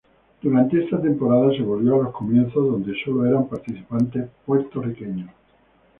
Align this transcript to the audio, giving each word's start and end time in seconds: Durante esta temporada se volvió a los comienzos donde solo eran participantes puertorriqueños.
Durante 0.41 0.83
esta 0.83 0.99
temporada 0.99 1.51
se 1.55 1.61
volvió 1.61 1.93
a 2.01 2.05
los 2.05 2.13
comienzos 2.15 2.55
donde 2.65 2.91
solo 3.05 3.23
eran 3.27 3.47
participantes 3.47 4.27
puertorriqueños. 4.47 5.29